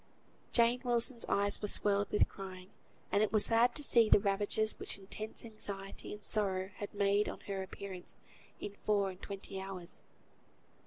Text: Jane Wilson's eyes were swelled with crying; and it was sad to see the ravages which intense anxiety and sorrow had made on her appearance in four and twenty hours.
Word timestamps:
Jane 0.51 0.81
Wilson's 0.83 1.25
eyes 1.29 1.61
were 1.61 1.67
swelled 1.67 2.09
with 2.09 2.27
crying; 2.27 2.71
and 3.11 3.21
it 3.21 3.31
was 3.31 3.45
sad 3.45 3.75
to 3.75 3.83
see 3.83 4.09
the 4.09 4.19
ravages 4.19 4.79
which 4.79 4.97
intense 4.97 5.45
anxiety 5.45 6.11
and 6.11 6.23
sorrow 6.23 6.71
had 6.77 6.91
made 6.95 7.29
on 7.29 7.41
her 7.41 7.61
appearance 7.61 8.15
in 8.59 8.73
four 8.83 9.11
and 9.11 9.21
twenty 9.21 9.61
hours. 9.61 10.01